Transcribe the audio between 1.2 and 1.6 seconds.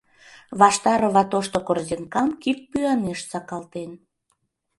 тошто